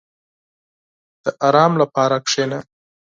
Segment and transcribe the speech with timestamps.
[1.23, 2.59] •د آرام لپاره کښېنه.